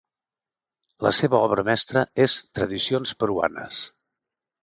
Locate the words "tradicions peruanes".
2.59-3.83